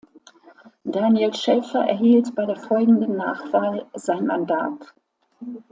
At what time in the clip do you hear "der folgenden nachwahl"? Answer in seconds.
2.47-3.85